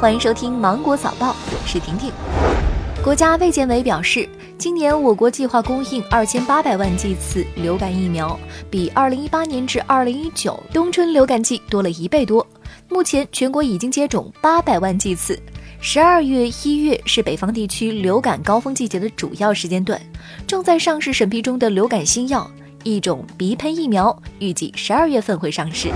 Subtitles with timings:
[0.00, 2.12] 欢迎收听《芒果早报》，我是婷婷。
[3.02, 8.38] 国家卫健委表示，今年我国计划供应二千八百万剂次流感疫苗，
[8.70, 12.46] 比二零一八年至二零一九冬春流感季多了一倍多。
[12.88, 15.36] 目前全国已经接种八百万剂次。
[15.80, 20.00] 十二月、一月是北方地区流感高峰季节的主要时间段，
[20.46, 22.48] 正在上市审批中的流感新药。
[22.84, 25.90] 一种鼻喷疫苗预计十二月份会上市。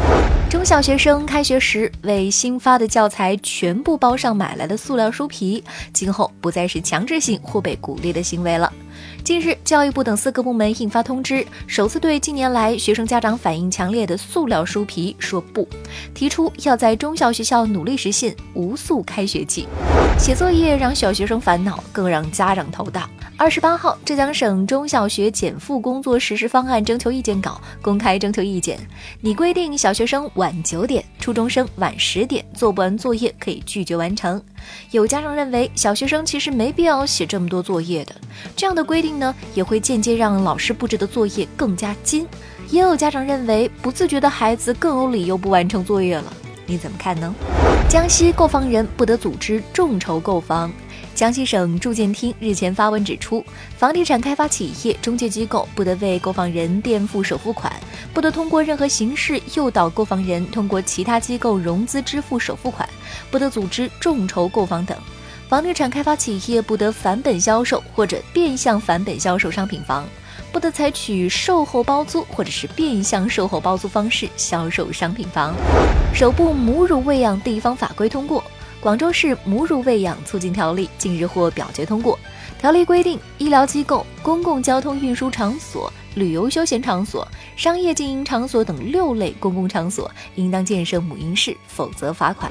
[0.53, 8.71] 中小学生开学时为新发的教材全部包上买来的塑料书皮，今后不再是强制性或被鼓励的行为了。
[9.25, 15.67] 近日，教育部等四个部门印发通知，首次对近年来学生家长反映强烈的塑料书皮说不，
[16.13, 19.67] 提出要在中小学校努力实现无塑开学季。
[20.19, 23.09] 写作业让小学生烦恼，更让家长头大。
[23.39, 28.79] 二十八号，浙江省中小学减负工作实施方案征求意见稿公开征求意见。
[29.21, 34.43] 拟规定小学生晚九点，初中生晚十点做不完作业可以拒绝完成。
[34.91, 38.13] 有家长认为，小学生其实没必要写这么多作业的，
[38.57, 42.27] 这样的规定呢，也会间接让老师布置的作业更加精。
[42.71, 46.35] 也有家长认为，不自觉的孩子更有理由不完成作业了。
[46.67, 47.33] 你怎么看呢？
[47.89, 50.73] 江西购房人不得组织众筹购房。
[51.15, 53.45] 江西省住建厅日前发文指出，
[53.77, 57.71] 房地产开发企业、中介机构不得为购房人垫付首付款，
[58.15, 62.89] 不得通过任何形式诱导购房人通过其他机构融资支付首付款，
[63.31, 64.97] 不得组织众筹购房等。
[65.49, 70.05] 房地产开发企业不得返本销售或者变相返本销售商品房，
[70.51, 75.55] 不得采取售后包租或者是变相售后包租方式销售商品房。
[76.15, 78.45] 首部母乳喂养地方法规通过。
[78.83, 82.19] 广州市母乳喂养促进条例近日获表决通过。
[82.59, 87.27] 条例规定，医疗机构、公共交通运输场所、旅游休闲场所、
[87.57, 92.51] 商业经营场所等六类公共场所应当建设母婴室，否则罚款。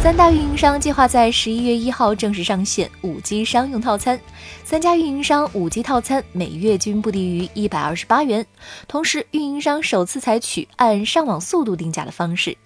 [0.00, 4.20] 三大运营商计划在十一月一号正式上线五 G 商用套餐，
[4.64, 8.46] 三家运营商五 G 套餐每月均不低于一百二十八元。
[8.86, 12.56] 同时，运营商首次采取按上网速度定价的方式。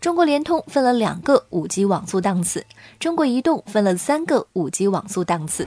[0.00, 2.64] 中国联通分了两个五 G 网速档次，
[2.98, 5.66] 中国移动分了三个五 G 网速档次。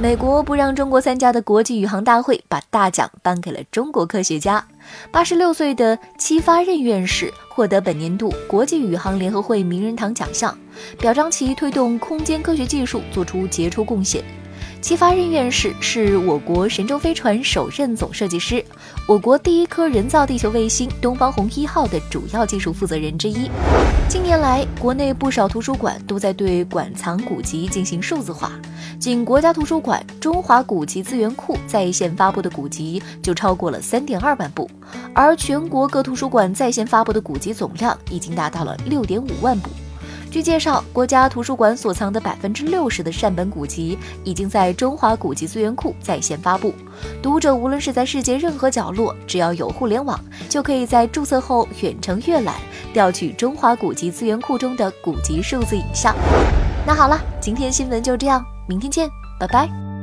[0.00, 4.66] 美国不让中国参加的国际宇航大会把大奖颁给了中国科学家。
[5.12, 10.58] 八十六岁的戚发任院士获得本年度国际宇航联合会名人堂奖项，
[10.98, 14.24] 表彰其推动空间科学技术做出杰出贡献。
[14.84, 18.62] 戚发任院士是我国神舟飞船首任总设计师，
[19.08, 23.50] 我国第一颗人造地球卫星“东方红一号”的主要技术负责人之一。
[24.10, 28.52] 近年来，国内不少图书馆都在对馆藏古籍进行数字化，
[29.00, 34.70] 仅国家图书馆中华古籍资源库在线发布的古籍就超过了三点二万部，
[35.14, 39.70] 而全国各图书馆在线发布的古籍总量已经达到了六点五万部。
[40.34, 46.74] 据介绍，国家图书馆所藏的百分之六十的善本古籍已经在中华古籍资源库在线发布。
[47.22, 50.18] 读者无论是在世界任何角落，只要有互联网，
[50.48, 52.56] 就可以在注册后远程阅览，
[52.92, 56.12] 调取中华古籍资源库中的古籍数字影像。
[56.84, 59.08] 那好了，今天新闻就这样，明天见，
[59.38, 59.93] 拜拜。